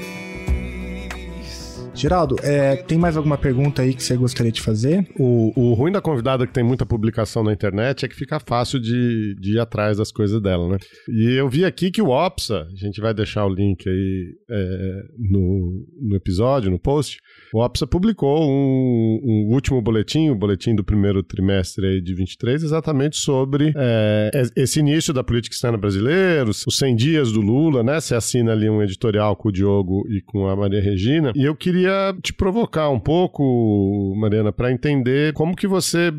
[1.93, 5.07] Geraldo, é, tem mais alguma pergunta aí que você gostaria de fazer?
[5.17, 8.79] O, o ruim da convidada que tem muita publicação na internet é que fica fácil
[8.79, 10.77] de, de ir atrás das coisas dela, né?
[11.07, 15.01] E eu vi aqui que o OPSA, a gente vai deixar o link aí é,
[15.19, 17.19] no, no episódio, no post,
[17.53, 23.17] o OPSA publicou um, um, último boletim, o boletim do primeiro trimestre de 23, exatamente
[23.17, 27.99] sobre é, esse início da política externa brasileira, os 100 dias do Lula, né?
[27.99, 31.31] Você assina ali um editorial com o Diogo e com a Maria Regina.
[31.35, 36.11] E eu queria queria te provocar um pouco, Mariana, para entender como que você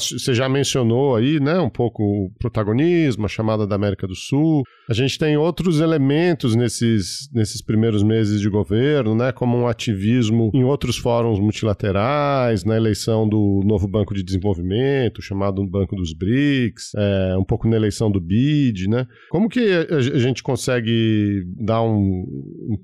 [0.00, 4.62] você já mencionou aí, né, um pouco o protagonismo, a chamada da América do Sul.
[4.88, 10.50] A gente tem outros elementos nesses, nesses primeiros meses de governo, né, como um ativismo
[10.52, 16.92] em outros fóruns multilaterais, na eleição do novo Banco de Desenvolvimento, chamado Banco dos BRICS,
[16.96, 19.06] é, um pouco na eleição do BID, né?
[19.30, 22.24] Como que a gente consegue dar um,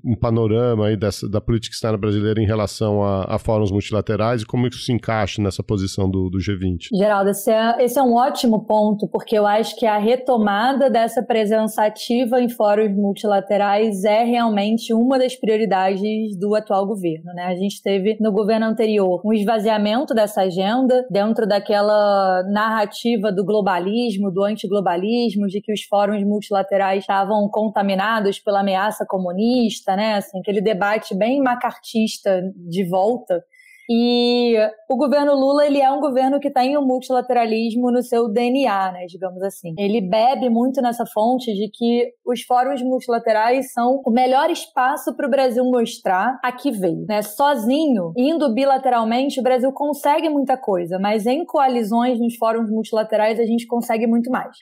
[0.03, 4.41] um panorama aí dessa, da política externa brasileira brasileira em relação a, a, fóruns multilaterais
[4.41, 6.87] e como isso se encaixa nessa posição do, do G20?
[6.93, 11.23] Geraldo, esse é, esse é um ótimo ponto, porque eu acho que a retomada dessa
[11.23, 17.33] presença ativa em fóruns multilaterais é realmente uma das prioridades do atual governo.
[17.33, 17.43] Né?
[17.45, 24.31] A gente teve no governo anterior um esvaziamento dessa agenda dentro daquela narrativa do globalismo,
[24.31, 30.15] do antiglobalismo, de que os fóruns multilaterais estavam contaminados pela ameaça comunista, né?
[30.15, 32.18] Assim, aquele debate bem macartista
[32.55, 33.43] de volta.
[33.91, 34.53] E
[34.87, 39.05] o governo Lula, ele é um governo que tem o multilateralismo no seu DNA, né,
[39.07, 39.73] digamos assim.
[39.79, 45.25] Ele bebe muito nessa fonte de que os fóruns multilaterais são o melhor espaço para
[45.25, 47.23] o Brasil mostrar a que veio, né?
[47.23, 53.45] Sozinho, indo bilateralmente, o Brasil consegue muita coisa, mas em coalizões nos fóruns multilaterais a
[53.45, 54.55] gente consegue muito mais.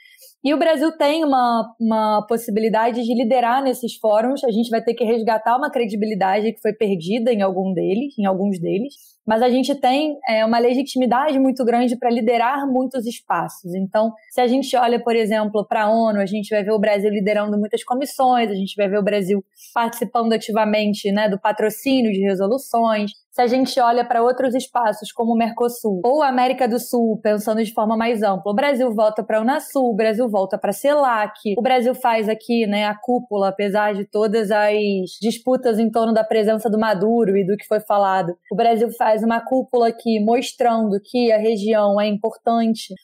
[0.47, 4.45] E o Brasil tem uma, uma possibilidade de liderar nesses fóruns.
[4.45, 8.25] A gente vai ter que resgatar uma credibilidade que foi perdida em algum deles, em
[8.25, 8.93] alguns deles.
[9.27, 13.75] Mas a gente tem é, uma legitimidade muito grande para liderar muitos espaços.
[13.75, 16.79] Então, se a gente olha, por exemplo, para a ONU, a gente vai ver o
[16.79, 19.43] Brasil liderando muitas comissões, a gente vai ver o Brasil
[19.73, 25.33] participando ativamente né, do patrocínio de resoluções se a gente olha para outros espaços como
[25.33, 29.23] o Mercosul ou a América do Sul, pensando de forma mais ampla, o Brasil volta
[29.23, 32.95] para a Unasul, o Brasil volta para a CELAC, o Brasil faz aqui né, a
[32.95, 34.75] cúpula, apesar de todas as
[35.21, 38.35] disputas em torno da presença do Maduro e do que foi falado.
[38.51, 42.95] O Brasil faz uma cúpula aqui mostrando que a região é importante.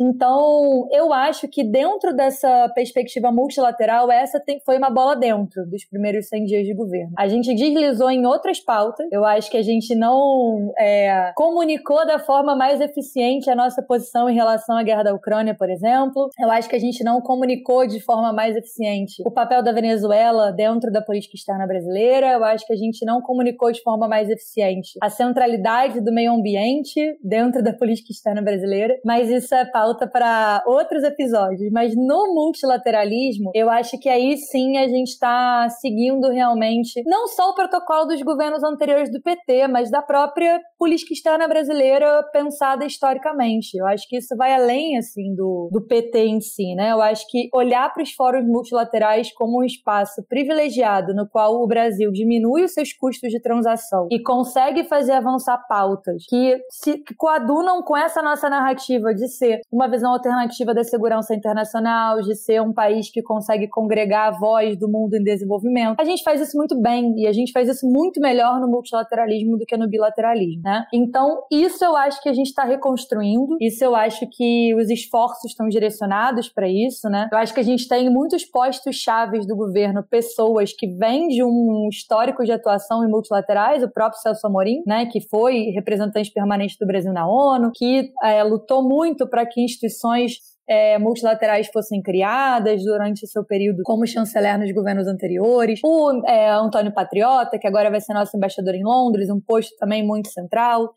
[0.00, 5.84] Então, eu acho que dentro dessa perspectiva multilateral, essa tem, foi uma bola dentro dos
[5.84, 7.12] primeiros 100 dias de governo.
[7.16, 9.06] A gente deslizou em outras pautas.
[9.10, 14.28] Eu acho que a gente não é, comunicou da forma mais eficiente a nossa posição
[14.28, 16.30] em relação à guerra da Ucrânia, por exemplo.
[16.38, 20.52] Eu acho que a gente não comunicou de forma mais eficiente o papel da Venezuela
[20.52, 22.32] dentro da política externa brasileira.
[22.32, 26.32] Eu acho que a gente não comunicou de forma mais eficiente a centralidade do meio
[26.32, 28.98] ambiente dentro da política externa brasileira.
[29.04, 29.64] Mas isso é
[30.10, 36.28] para outros episódios, mas no multilateralismo, eu acho que aí sim a gente está seguindo
[36.30, 41.46] realmente não só o protocolo dos governos anteriores do PT, mas da própria política externa
[41.46, 43.76] brasileira pensada historicamente.
[43.76, 46.92] Eu acho que isso vai além assim do, do PT em si, né?
[46.92, 51.66] Eu acho que olhar para os fóruns multilaterais como um espaço privilegiado no qual o
[51.66, 57.14] Brasil diminui os seus custos de transação e consegue fazer avançar pautas que se que
[57.14, 62.60] coadunam com essa nossa narrativa de ser uma visão alternativa da segurança internacional, de ser
[62.60, 65.98] um país que consegue congregar a voz do mundo em desenvolvimento.
[65.98, 69.56] A gente faz isso muito bem e a gente faz isso muito melhor no multilateralismo
[69.56, 70.84] do que no bilateralismo, né?
[70.92, 75.50] Então, isso eu acho que a gente está reconstruindo, isso eu acho que os esforços
[75.50, 77.28] estão direcionados para isso, né?
[77.32, 81.42] Eu acho que a gente tem muitos postos chaves do governo, pessoas que vêm de
[81.42, 86.76] um histórico de atuação em multilaterais, o próprio Celso Amorim, né, que foi representante permanente
[86.78, 90.38] do Brasil na ONU, que é, lutou muito para que instituições
[90.68, 95.80] é, multilaterais fossem criadas durante seu período como chanceler nos governos anteriores.
[95.84, 100.06] O é, Antônio Patriota, que agora vai ser nosso embaixador em Londres, um posto também
[100.06, 100.92] muito central.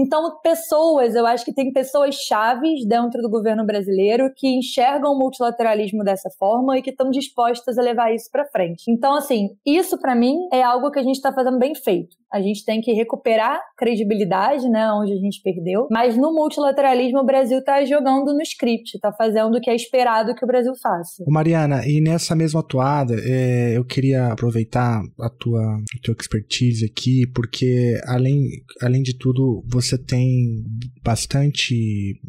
[0.00, 5.18] Então, pessoas, eu acho que tem pessoas chaves dentro do governo brasileiro que enxergam o
[5.18, 8.84] multilateralismo dessa forma e que estão dispostas a levar isso para frente.
[8.88, 12.16] Então, assim, isso para mim é algo que a gente está fazendo bem feito.
[12.32, 15.88] A gente tem que recuperar credibilidade, né, onde a gente perdeu.
[15.90, 20.34] Mas no multilateralismo, o Brasil está jogando no script, está fazendo o que é esperado
[20.34, 21.24] que o Brasil faça.
[21.26, 27.26] Mariana, e nessa mesma atuada, é, eu queria aproveitar a tua, a tua expertise aqui,
[27.34, 28.48] porque além,
[28.82, 30.64] além de tudo, você tem
[31.04, 32.20] bastante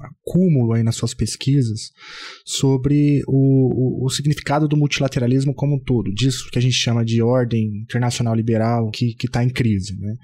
[0.00, 1.90] acúmulo aí nas suas pesquisas
[2.44, 7.04] sobre o, o, o, significado do multilateralismo como um todo, disso que a gente chama
[7.04, 9.96] de ordem internacional liberal que está em crise.
[9.98, 10.14] Né?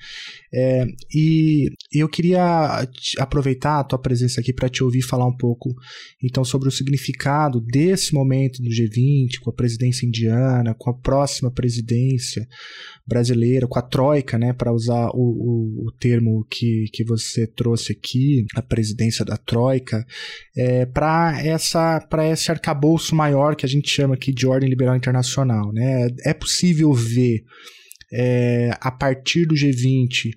[0.53, 2.87] É, e, eu queria
[3.19, 5.75] aproveitar a tua presença aqui para te ouvir falar um pouco
[6.23, 11.51] então sobre o significado desse momento do G20, com a presidência indiana, com a próxima
[11.51, 12.47] presidência
[13.07, 17.93] brasileira, com a Troika, né, para usar o, o, o, termo que, que você trouxe
[17.93, 19.52] aqui, a presidência da Troika,
[20.57, 25.73] é, para essa esse arcabouço maior que a gente chama aqui de ordem liberal internacional.
[25.73, 26.09] Né?
[26.25, 27.45] É possível ver
[28.13, 30.31] é, a partir do G20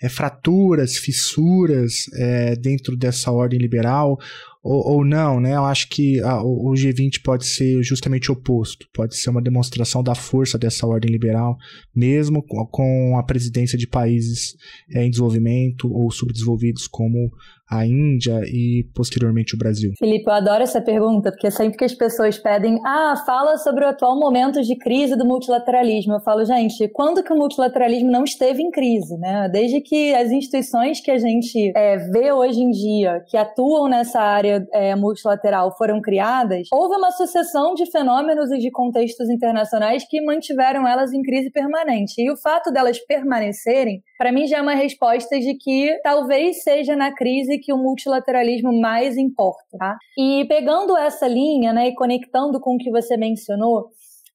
[0.00, 4.18] é, fraturas, fissuras é, dentro dessa ordem liberal
[4.62, 5.54] ou, ou, não, né?
[5.54, 10.14] Eu acho que a, o G20 pode ser justamente oposto, pode ser uma demonstração da
[10.14, 11.56] força dessa ordem liberal,
[11.94, 14.56] mesmo com, com a presidência de países
[14.92, 17.30] é, em desenvolvimento ou subdesenvolvidos como
[17.70, 19.92] a Índia e posteriormente o Brasil?
[19.98, 23.88] Felipe, eu adoro essa pergunta, porque sempre que as pessoas pedem, ah, fala sobre o
[23.88, 28.62] atual momento de crise do multilateralismo, eu falo, gente, quando que o multilateralismo não esteve
[28.62, 29.48] em crise, né?
[29.52, 34.20] Desde que as instituições que a gente é, vê hoje em dia, que atuam nessa
[34.20, 40.20] área é, multilateral, foram criadas, houve uma sucessão de fenômenos e de contextos internacionais que
[40.20, 42.14] mantiveram elas em crise permanente.
[42.18, 46.96] E o fato delas permanecerem para mim já é uma resposta de que talvez seja
[46.96, 49.78] na crise que o multilateralismo mais importa.
[49.78, 49.96] Tá?
[50.18, 53.90] E pegando essa linha né, e conectando com o que você mencionou,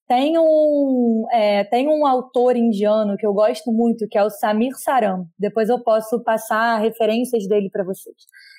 [0.07, 4.73] tem um, é, tem um autor indiano que eu gosto muito, que é o Samir
[4.77, 5.25] Saram.
[5.37, 8.15] Depois eu posso passar referências dele para vocês.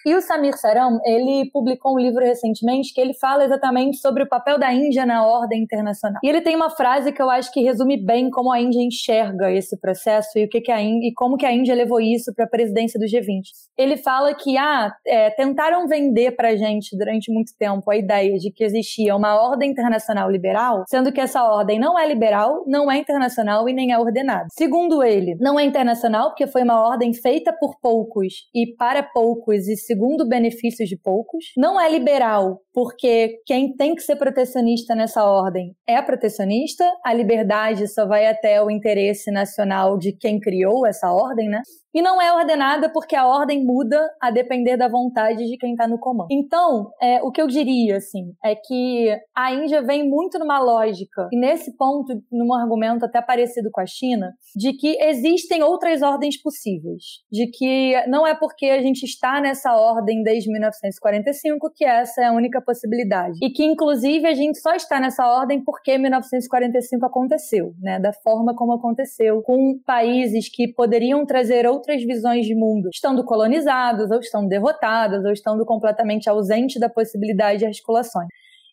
[0.07, 4.29] E o Samir Saram, ele publicou um livro recentemente que ele fala exatamente sobre o
[4.29, 6.21] papel da Índia na ordem internacional.
[6.23, 9.51] E ele tem uma frase que eu acho que resume bem como a Índia enxerga
[9.51, 12.35] esse processo e o que, que a Índia, e como que a Índia levou isso
[12.35, 13.43] para a presidência do G20.
[13.79, 18.51] Ele fala que ah, é, tentaram vender para gente durante muito tempo a ideia de
[18.51, 22.99] que existia uma ordem internacional liberal, sendo que essa ordem não é liberal, não é
[22.99, 24.47] internacional e nem é ordenada.
[24.53, 29.67] Segundo ele, não é internacional porque foi uma ordem feita por poucos e para poucos
[29.67, 31.53] e segundo benefícios de poucos.
[31.57, 37.87] Não é liberal, porque quem tem que ser protecionista nessa ordem é protecionista, a liberdade
[37.87, 41.63] só vai até o interesse nacional de quem criou essa ordem, né?
[41.95, 45.87] E não é ordenada porque a ordem muda a depender da vontade de quem está
[45.87, 46.27] no comando.
[46.29, 51.29] Então, é, o que eu diria, assim, é que a Índia vem muito numa lógica,
[51.33, 56.41] e nesse ponto, num argumento até parecido com a China, de que existem outras ordens
[56.43, 57.23] possíveis.
[57.31, 62.25] De que não é porque a gente está nessa ordem desde 1945 que essa é
[62.25, 63.39] a única possibilidade.
[63.43, 67.99] E que, inclusive, a gente só está nessa ordem porque 1945 aconteceu, né?
[68.01, 74.11] Da forma como aconteceu, com países que poderiam trazer outras visões de mundo, estando colonizados,
[74.11, 78.29] ou estando derrotados, ou estando completamente ausentes da possibilidade de articulações.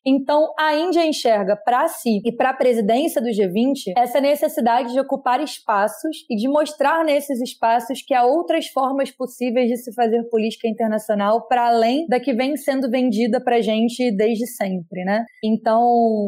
[0.06, 5.00] Então, a Índia enxerga para si e para a presidência do G20 essa necessidade de
[5.00, 10.24] ocupar espaços e de mostrar nesses espaços que há outras formas possíveis de se fazer
[10.30, 15.24] política internacional para além da que vem sendo vendida para gente desde sempre, né?
[15.44, 15.82] Então,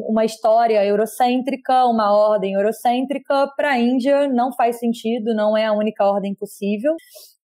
[0.07, 5.73] uma história eurocêntrica, uma ordem eurocêntrica para a Índia não faz sentido, não é a
[5.73, 6.93] única ordem possível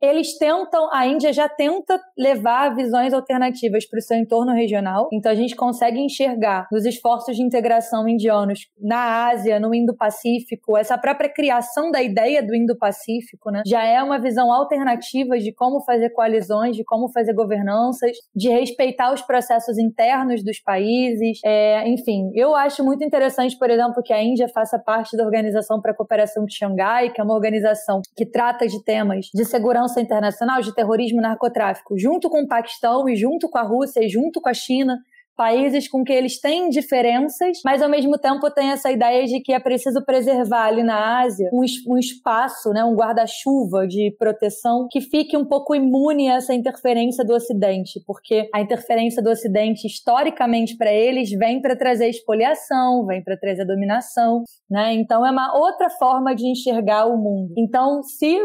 [0.01, 5.07] eles tentam, a Índia já tenta levar visões alternativas para o seu entorno regional.
[5.11, 10.97] Então a gente consegue enxergar nos esforços de integração indianos na Ásia, no Indo-Pacífico, essa
[10.97, 13.63] própria criação da ideia do Indo-Pacífico, né?
[13.65, 19.13] Já é uma visão alternativa de como fazer coalizões, de como fazer governanças, de respeitar
[19.13, 21.39] os processos internos dos países.
[21.43, 25.81] É, enfim, eu acho muito interessante, por exemplo, que a Índia faça parte da Organização
[25.81, 29.84] para a Cooperação de Xangai, que é uma organização que trata de temas de segurança
[29.87, 34.03] segurança internacional de terrorismo e narcotráfico, junto com o Paquistão e junto com a Rússia
[34.03, 34.97] e junto com a China,
[35.35, 39.51] países com que eles têm diferenças, mas ao mesmo tempo tem essa ideia de que
[39.51, 45.01] é preciso preservar ali na Ásia um, um espaço, né, um guarda-chuva de proteção que
[45.01, 50.77] fique um pouco imune a essa interferência do Ocidente, porque a interferência do Ocidente historicamente
[50.77, 54.93] para eles vem para trazer expoliação, vem para trazer dominação, né?
[54.93, 57.53] Então é uma outra forma de enxergar o mundo.
[57.57, 58.39] Então, se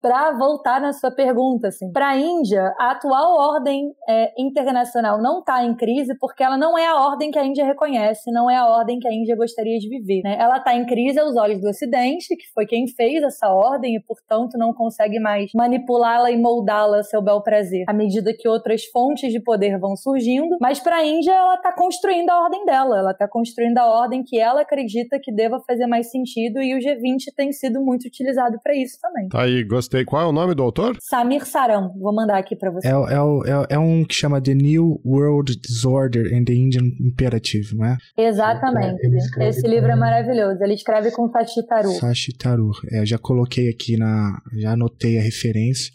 [0.00, 5.40] para voltar na sua pergunta, assim, para a Índia, a atual ordem é, internacional não
[5.40, 8.56] está em crise porque ela não é a ordem que a Índia reconhece, não é
[8.56, 10.22] a ordem que a Índia gostaria de viver.
[10.22, 10.36] Né?
[10.38, 14.00] Ela está em crise aos olhos do Ocidente, que foi quem fez essa ordem e,
[14.00, 18.84] portanto, não consegue mais manipulá-la e moldá-la a seu bel prazer, à medida que outras
[18.86, 20.56] fontes de poder vão surgindo.
[20.60, 24.22] Mas para a Índia, ela está construindo a ordem dela, ela está construindo a ordem
[24.24, 28.58] que ela acredita que deva fazer mais sentido e o G20 tem sido muito utilizado
[28.62, 29.28] para isso também.
[29.28, 30.04] Tá aí, gostei gostei.
[30.04, 30.96] Qual é o nome do autor?
[31.00, 31.92] Samir Saram.
[31.98, 32.86] Vou mandar aqui para você.
[32.86, 37.74] É, é, é, é, um que chama The New World Disorder and the Indian Imperative,
[37.74, 37.98] não é?
[38.16, 39.00] Exatamente.
[39.40, 40.62] Esse livro é maravilhoso.
[40.62, 41.92] Ele escreve com Sashi Tarur.
[41.92, 42.76] Sashi Tarur.
[42.92, 44.40] É, já coloquei aqui na...
[44.58, 45.92] Já anotei a referência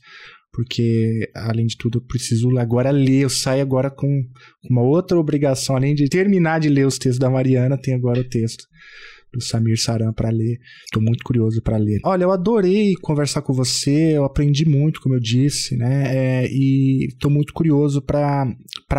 [0.51, 4.07] porque além de tudo eu preciso agora ler, eu saio agora com
[4.69, 8.23] uma outra obrigação, além de terminar de ler os textos da Mariana, tem agora o
[8.23, 8.63] texto
[9.35, 10.57] do Samir Saran para ler.
[10.85, 11.99] Estou muito curioso para ler.
[12.03, 16.43] Olha, eu adorei conversar com você, eu aprendi muito, como eu disse, né?
[16.43, 18.55] É, e estou muito curioso para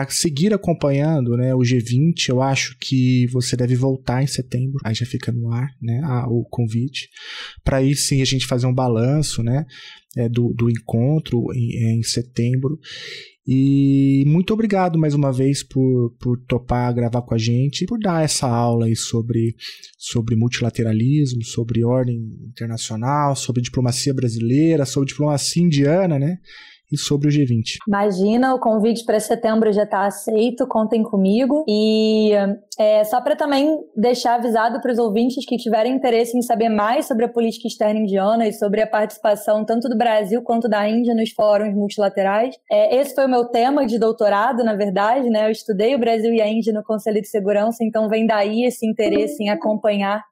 [0.08, 2.28] seguir acompanhando né, o G20.
[2.28, 6.26] Eu acho que você deve voltar em setembro, aí já fica no ar né, a,
[6.28, 7.08] o convite,
[7.64, 9.64] para aí sim a gente fazer um balanço, né?
[10.16, 12.78] É, do, do encontro em, é, em setembro.
[13.46, 18.24] E muito obrigado mais uma vez por, por topar gravar com a gente, por dar
[18.24, 19.54] essa aula aí sobre,
[19.96, 22.16] sobre multilateralismo, sobre ordem
[22.48, 26.38] internacional, sobre diplomacia brasileira, sobre diplomacia indiana, né?
[26.90, 27.76] E sobre o G20.
[27.86, 31.64] Imagina, o convite para setembro já está aceito, contem comigo.
[31.68, 32.30] E
[32.78, 37.06] é, só para também deixar avisado para os ouvintes que tiverem interesse em saber mais
[37.06, 41.14] sobre a política externa indiana e sobre a participação tanto do Brasil quanto da Índia
[41.14, 42.54] nos fóruns multilaterais.
[42.70, 45.46] É, esse foi o meu tema de doutorado, na verdade, né?
[45.46, 48.86] Eu estudei o Brasil e a Índia no Conselho de Segurança, então vem daí esse
[48.86, 50.22] interesse em acompanhar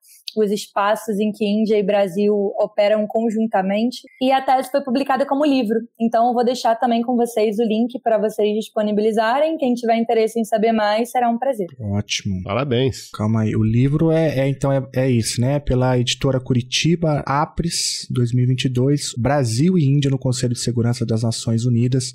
[0.43, 4.03] os espaços em que Índia e Brasil operam conjuntamente.
[4.20, 5.78] E a tese foi publicada como livro.
[6.01, 9.57] Então, eu vou deixar também com vocês o link para vocês disponibilizarem.
[9.57, 11.66] Quem tiver interesse em saber mais, será um prazer.
[11.80, 12.43] Ótimo.
[12.43, 13.11] Parabéns.
[13.11, 13.55] Calma aí.
[13.55, 15.59] O livro é, é então, é, é isso, né?
[15.61, 22.14] Pela editora Curitiba, APRES, 2022, Brasil e Índia no Conselho de Segurança das Nações Unidas.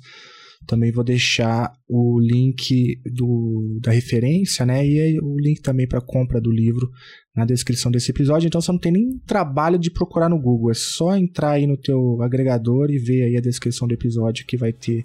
[0.66, 4.86] Também vou deixar o link do, da referência, né?
[4.86, 6.90] E o link também para compra do livro
[7.34, 8.46] na descrição desse episódio.
[8.46, 10.70] Então você não tem nem trabalho de procurar no Google.
[10.70, 14.56] É só entrar aí no teu agregador e ver aí a descrição do episódio que
[14.56, 15.04] vai ter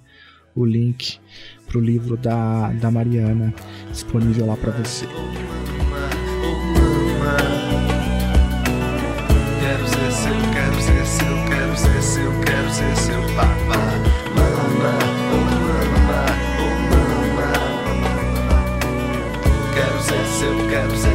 [0.56, 1.20] o link
[1.68, 3.54] pro livro da, da Mariana
[3.92, 5.06] disponível lá para você.
[20.70, 21.15] Quero ser